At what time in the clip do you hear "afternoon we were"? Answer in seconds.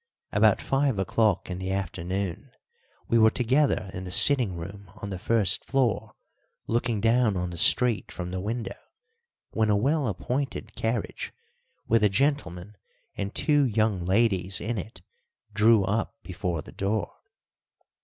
1.71-3.29